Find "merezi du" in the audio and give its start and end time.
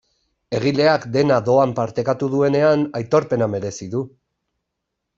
3.55-4.07